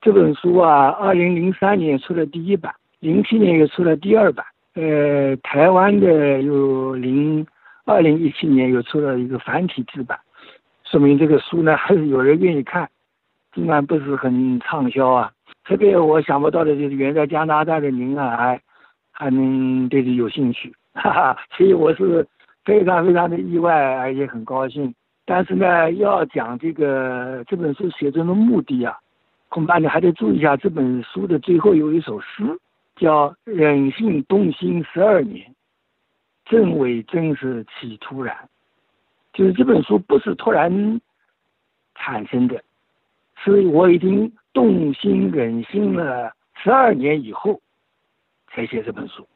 [0.00, 4.44] 这本书啊，二零零三年出了第一版，零七年又出了第二版。
[4.74, 7.46] 呃，台湾的有零
[7.84, 10.18] 二零一七年又出了一个繁体字版，
[10.84, 12.88] 说明这个书呢还是 有人愿意看，
[13.52, 15.30] 尽管不是很畅销啊。
[15.64, 18.60] 特别我想不到的就是远在加拿大的您啊，还
[19.12, 22.26] 还能对这有兴趣，哈哈，所以我是
[22.64, 24.94] 非常非常的意外，而且很高兴。
[25.26, 28.96] 但是呢，要讲这个这本书写作的目的啊，
[29.50, 32.58] 恐怕你还得注意一下这本书的最后有一首诗。
[32.96, 35.54] 叫忍性动心十二年，
[36.44, 38.36] 正伪真是起突然，
[39.32, 41.00] 就是这本书不是突然
[41.94, 42.62] 产生的，
[43.42, 46.30] 是我已经动心忍心了
[46.62, 47.58] 十二年以后
[48.48, 49.26] 才写这本书，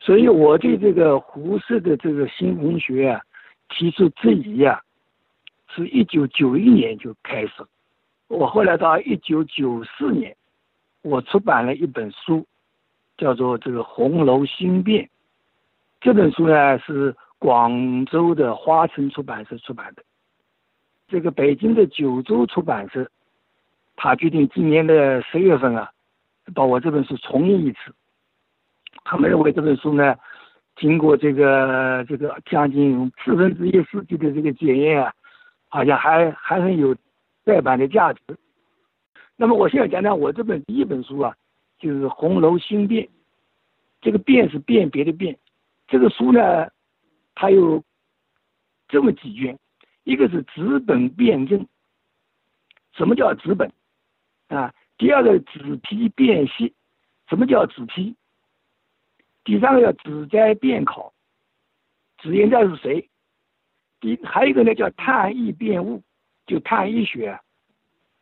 [0.00, 3.20] 所以我对这个胡适的这个新文学啊
[3.68, 4.80] 提出质疑啊，
[5.68, 7.52] 是一九九一年就开始，
[8.32, 10.34] 我后来到一九九四年，
[11.02, 12.46] 我出版了一本书。
[13.18, 15.04] 叫做这个《红楼新变》
[16.00, 20.02] 这本书呢，是广州的花城出版社出版的。
[21.06, 23.08] 这个北京的九州出版社，
[23.96, 25.90] 他决定今年的十月份啊，
[26.54, 27.94] 把我这本书重印一次。
[29.04, 30.16] 他们认为这本书呢，
[30.76, 35.12] 经过这个这个将近四分之一世纪的这个检验啊，
[35.68, 36.96] 好像还还很有
[37.44, 38.20] 再版的价值。
[39.36, 41.36] 那么我现在讲讲我这本第一本书啊。
[41.78, 43.04] 就是《红楼新变》，
[44.00, 45.36] 这个“变”是辨别的“辨”。
[45.88, 46.70] 这个书呢，
[47.34, 47.82] 它有
[48.86, 49.58] 这么几卷，
[50.04, 51.66] 一个是纸本辨证。
[52.92, 53.72] 什么叫纸本？
[54.46, 56.72] 啊，第二个纸批辨析。
[57.28, 58.14] 什么叫纸批？
[59.42, 61.12] 第三个叫纸斋辨考。
[62.18, 63.10] 纸言家是谁？
[63.98, 66.00] 第还有一个呢，叫探医辨物，
[66.52, 67.40] 就探医学，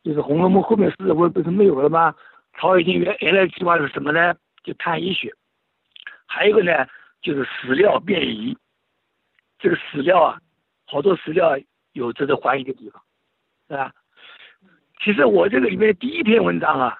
[0.03, 2.15] 就是《红楼梦》后面是不不是没有了吗？
[2.57, 4.33] 曹雪芹原原来计划是什么呢？
[4.63, 5.33] 就探医学，
[6.25, 6.87] 还有一个呢，
[7.21, 8.57] 就是史料辨疑。
[9.59, 10.39] 这个史料啊，
[10.85, 11.59] 好多史料
[11.91, 13.03] 有值得怀疑的地方，
[13.67, 13.91] 是吧？
[15.03, 16.97] 其实我这个里面第一篇文章啊，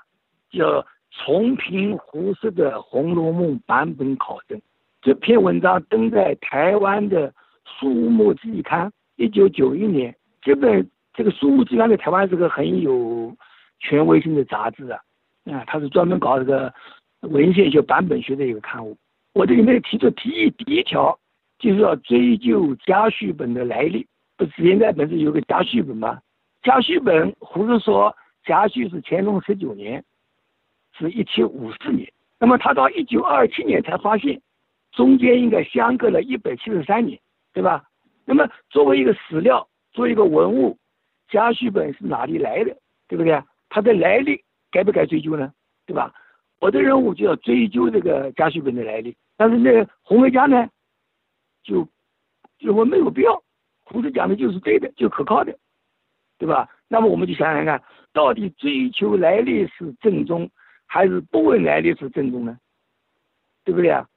[0.49, 4.61] 叫重评胡适的《红楼梦》版本考证。
[5.01, 7.29] 这篇文章登在台湾的
[7.79, 10.13] 《书目季刊》，一九九一年。
[10.41, 13.35] 这本这个《书目季刊》在台湾是个很有
[13.79, 14.99] 权威性的杂志啊。
[15.45, 16.73] 啊，他是专门搞这个
[17.21, 18.95] 文献学、版本学的一个刊物。
[19.33, 21.17] 我这里面提出提议第一条，
[21.57, 24.05] 就是要追究家序本的来历。
[24.37, 26.19] 不是现在本是有个家序本吗？
[26.61, 30.03] 家序本胡适说家序是乾隆十九年，
[30.97, 32.11] 是一七五四年。
[32.39, 34.39] 那么他到一九二七年才发现，
[34.91, 37.19] 中间应该相隔了一百七十三年，
[37.53, 37.83] 对吧？
[38.25, 40.77] 那么作为一个史料，作为一个文物，
[41.31, 42.77] 家序本是哪里来的，
[43.07, 43.43] 对不对啊？
[43.69, 44.43] 它的来历。
[44.73, 45.51] 该不该追究呢？
[45.85, 46.13] 对吧？
[46.61, 49.13] 我的任务就要追究这个家序本的来历。
[49.35, 50.69] 但是那红梅家呢，
[51.61, 51.85] 就
[52.57, 53.43] 就我没有必要。
[53.83, 55.53] 胡适讲的就是对的，就可靠的，
[56.37, 56.69] 对吧？
[56.87, 57.83] 那么我们就想想看，
[58.13, 60.49] 到底追求来历是正宗，
[60.85, 62.57] 还是不问来历是正宗呢？
[63.65, 64.07] 对不对啊？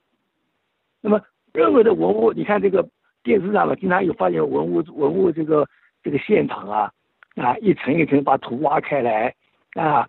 [1.01, 1.21] 那么
[1.53, 2.89] 任何的文物，你看这个
[3.25, 5.69] 电视上嘛，经常有发现文物文物这个
[6.01, 6.93] 这个现场啊
[7.37, 9.35] 啊，一层一层把土挖开来
[9.75, 10.09] 啊。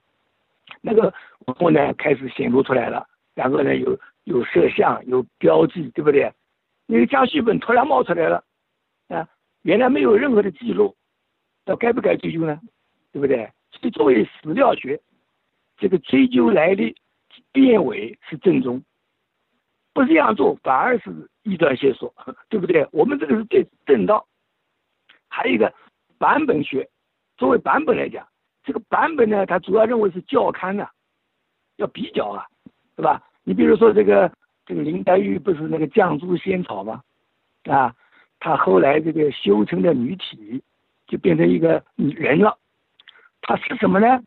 [0.82, 1.14] 那个
[1.48, 6.32] 文物呢开始显露出来了，然后呢有有摄像有标记，对不对？
[6.88, 8.44] 那个家序本突然冒出来了，
[9.08, 9.28] 啊，
[9.64, 10.96] 原来没有任何的记录，
[11.66, 12.60] 那该不该追究呢？
[13.12, 13.52] 对不对？
[13.72, 15.00] 所以作为史料学，
[15.78, 16.96] 这个追究来历、
[17.52, 18.84] 变伪是正宗，
[19.94, 21.10] 不这样做反而是
[21.44, 22.14] 臆断邪说，
[22.50, 22.88] 对不对？
[22.92, 24.28] 我们这个是最正道。
[25.28, 25.74] 还有一个
[26.18, 26.88] 版本学，
[27.38, 28.28] 作为版本来讲。
[28.64, 30.90] 这个版本呢，他主要认为是教刊的，
[31.76, 32.46] 要比较啊，
[32.96, 33.22] 对吧？
[33.44, 34.32] 你比如说这个
[34.66, 37.04] 这个林黛玉不是那个绛珠仙草吗？
[37.66, 37.94] 啊，
[38.40, 40.64] 她后来这个修成的女体
[41.06, 42.58] 就变成一个人了，
[43.42, 44.20] 她是什么呢？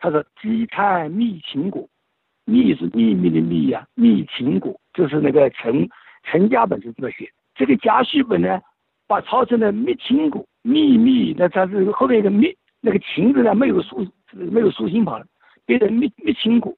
[0.00, 1.88] 她说积贪蜜情果，
[2.44, 5.88] 蜜是秘密的蜜呀，蜜情果就是那个陈
[6.24, 8.60] 陈家本是这么写，这个家序本呢，
[9.06, 12.56] 把抄成的蜜情果，秘密那它是后面一个蜜。
[12.80, 15.26] 那个情字呢没有竖没有竖心旁了，
[15.64, 16.72] 变成蜜蜜青果。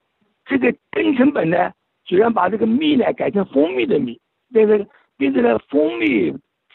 [0.47, 1.71] 这个庚辰本呢，
[2.05, 4.19] 居然把这个蜜呢改成蜂蜜的蜜，
[4.51, 4.87] 变成
[5.19, 6.33] 变成了蜂蜜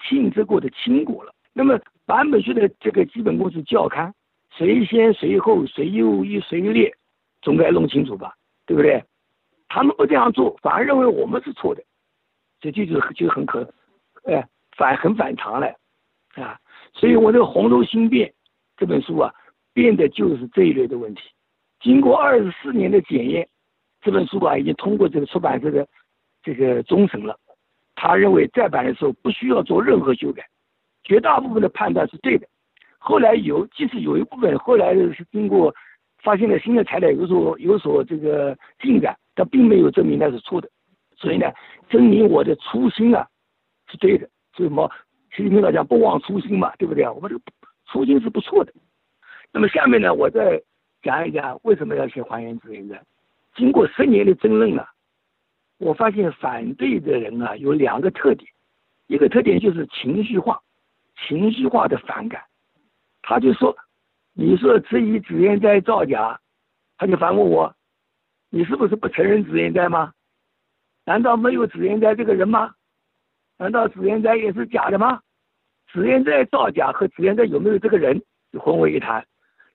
[0.08, 1.34] 浸制过的青果了。
[1.54, 4.12] 那么版本学的这个基本功是校勘，
[4.56, 6.94] 谁先谁后，谁优一谁劣，
[7.42, 8.36] 总该弄清楚吧，
[8.68, 9.04] 对不对？
[9.70, 11.82] 他们不这样做，反而认为我们是错的，
[12.60, 13.68] 这就就就很可，
[14.26, 14.48] 哎，
[14.78, 15.68] 反很反常了，
[16.36, 16.58] 啊。
[16.94, 18.34] 所以我这个红楼新变。
[18.75, 19.31] 这本书啊，
[19.72, 21.22] 变的就是这一类的问题。
[21.80, 23.48] 经过二十四年的检验，
[24.02, 25.88] 这本书啊已经通过这个出版社的
[26.42, 27.40] 这个终审了。
[27.96, 30.44] 他认为再版的时候不需要做任何修改，
[31.04, 32.48] 绝大部分的判断是对的。
[32.98, 35.74] 后来有，即使有一部分后来是经过
[36.24, 40.68] 发现了新的材料，有所有所这个进展，但并没有证明那是错的。
[41.16, 41.52] 所以呢，
[41.90, 43.25] 证明我的初心啊
[43.92, 44.28] 是对的。
[44.56, 44.90] 所以什么？
[45.36, 47.12] 习近平老讲不忘初心嘛，对不对啊？
[47.12, 47.44] 我们这个
[47.88, 48.72] 初心是不错的。
[49.52, 50.62] 那么下面呢，我再
[51.02, 53.02] 讲一讲为什么要写还原自然灾。
[53.56, 54.88] 经过十年的争论啊，
[55.80, 58.48] 我发现反对的人啊有两个特点，
[59.08, 60.62] 一个特点就是情绪化，
[61.28, 62.44] 情绪化的反感。
[63.24, 63.76] 他就说
[64.34, 66.40] ：“你说质疑自然灾造假，
[66.98, 67.76] 他就反问我，
[68.52, 70.14] 你是不是不承认自然灾吗？
[71.06, 72.76] 难道没有自然灾这个人吗？
[73.63, 75.21] 难道紫燕斋也是假的吗？
[75.89, 78.21] 紫燕斋造假和紫燕斋有没有这个人
[78.51, 79.25] 就混为一谈，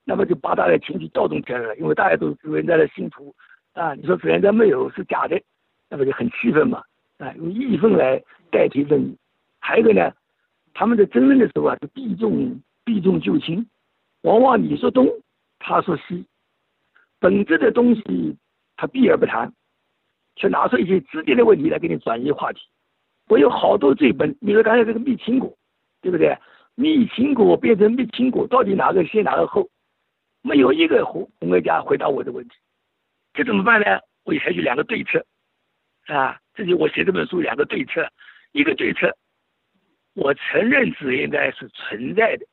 [0.04, 3.34] 那么就把大家情绪调动起来了，因为大家都是自然灾的信徒
[3.72, 3.94] 啊。
[3.94, 5.40] 你说紫燕斋没有是假的，
[5.88, 6.82] 那么就很气愤嘛
[7.16, 9.16] 啊，用义愤来代替愤怒。
[9.58, 10.12] 还有一个呢，
[10.74, 13.66] 他们在争论的时候啊，就避重。”避重就轻，
[14.22, 15.06] 往往你说东，
[15.58, 16.24] 他说西，
[17.20, 18.34] 本质的东西
[18.78, 19.52] 他避而不谈，
[20.36, 22.62] 却拿出一些直接的问题来给你转移话题。
[23.28, 25.56] 我有好多罪本，你说刚才这个蜜青果，
[26.00, 26.36] 对不对？
[26.74, 29.68] 蜜青果变成蜜青果，到底哪个先哪个后？
[30.42, 32.54] 没有一个红红学家回答我的问题，
[33.34, 34.00] 这怎么办呢？
[34.24, 35.24] 我采取两个对策，
[36.06, 38.08] 啊，这就我写这本书两个对策，
[38.52, 39.16] 一个对策，
[40.14, 42.46] 我承认自然灾是存在的。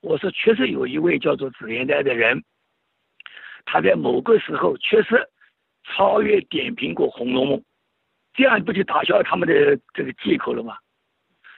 [0.00, 2.42] 我说，确实有一位叫做紫烟斋的人，
[3.64, 5.28] 他在某个时候确实
[5.84, 7.58] 超越点评过《红楼梦》，
[8.38, 10.78] 这样不就打消他们的这个借口了吗？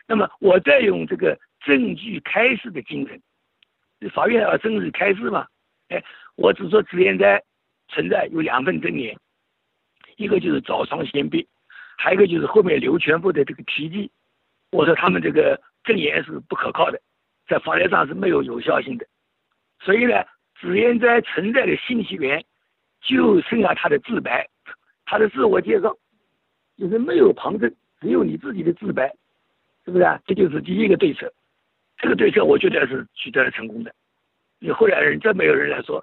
[0.08, 3.20] 那么，我再用这个证据开示的精神，
[4.10, 5.46] 法院要证据开示嘛？
[5.90, 6.02] 哎，
[6.36, 7.42] 我只说紫烟斋
[7.88, 9.14] 存在有两份证言，
[10.16, 11.46] 一个就是早窗先别，
[11.98, 14.10] 还有一个就是后面刘全部的这个题记。
[14.72, 16.98] 我说他们这个证言是不可靠的。
[17.46, 19.06] 在法律上是没有有效性的，
[19.80, 20.24] 所以呢，
[20.58, 22.42] 自然灾存在的信息源
[23.02, 24.48] 就剩下他的自白，
[25.04, 25.94] 他的自我介绍，
[26.80, 29.14] 就是没有旁证，只有你自己的自白，
[29.84, 30.18] 是不是啊？
[30.26, 31.30] 这就是第一个对策，
[31.98, 33.94] 这个对策我觉得是取得了成功的。
[34.58, 36.02] 你后来人真没有人来说。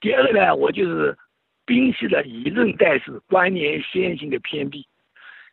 [0.00, 1.14] 第二个呢，我就是
[1.66, 4.86] 摒弃了以论代事、观念先行的偏僻。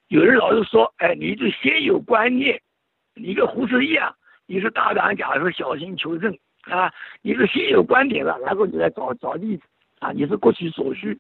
[0.07, 2.62] 有人老是说，哎，你就先有观念，
[3.13, 4.16] 你跟胡适一样。
[4.48, 6.94] 你是大胆假设，小心求证啊！
[7.24, 9.63] 你是先有观点了，然后你来找找例子
[10.00, 10.12] 啊！
[10.12, 11.19] 你是各取所需。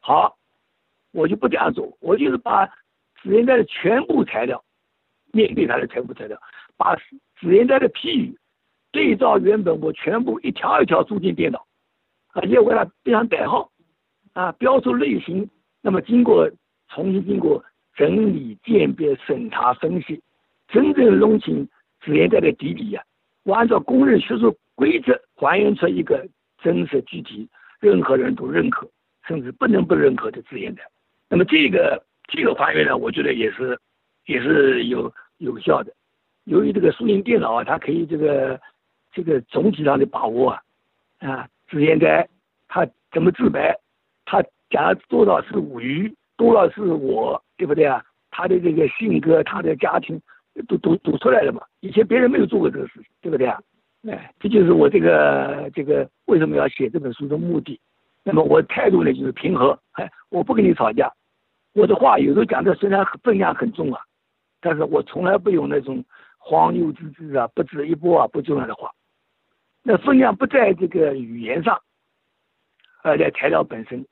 [0.00, 0.36] 好，
[1.16, 2.66] 我就不这样做，我就是把
[3.22, 4.62] 紫烟斋的全部材料，
[5.32, 6.38] 面对他的全部材料，
[6.76, 6.94] 把
[7.40, 8.38] 紫烟斋的批语
[8.92, 11.66] 对照原本，我全部一条一条注进电脑，
[12.34, 13.70] 而且为了非常代号
[14.34, 15.48] 啊，标出类型。
[15.80, 16.50] 那么经过
[16.88, 17.64] 重新经过
[17.94, 20.20] 整理、鉴别、审查、分析，
[20.68, 21.66] 真正弄清。
[22.04, 23.02] 自然灾的底底呀，
[23.42, 26.24] 我按照公认学术规则还原出一个
[26.62, 27.48] 真实具体、
[27.80, 28.88] 任何人都认可，
[29.26, 30.82] 甚至不能不认可的自然灾。
[31.28, 33.78] 那么这个这个还原呢，我觉得也是
[34.26, 35.92] 也是有有效的。
[36.44, 38.60] 由于这个输赢电脑啊，它可以这个
[39.12, 40.62] 这个总体上的把握啊
[41.18, 42.28] 啊，自然灾
[42.68, 43.76] 它怎么自白，
[44.24, 48.02] 他假如多少是五鱼，多少是我，对不对啊？
[48.30, 50.20] 他的这个性格，他的家庭。
[50.66, 51.60] 都都读出来了嘛？
[51.80, 53.60] 以前别人没有做过这个事情，对不对啊？
[54.08, 57.78] 哎，这就是我这个这个为什么要写这本书的目的。
[58.24, 61.12] 那么我态度呢就是平和，哎，我不跟你吵架。
[61.76, 64.00] 我的话有时候讲的虽然分量很重啊，
[64.62, 66.02] 但是我从来不用那种
[66.38, 68.90] 黄牛之志啊、不值一驳啊、不重要的话。
[69.82, 71.78] 那分量不在这个语言上，
[73.02, 74.06] 而在材料本身。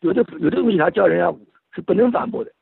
[0.00, 1.34] 有的有的东西他叫人家
[1.74, 2.52] 是不能反驳的。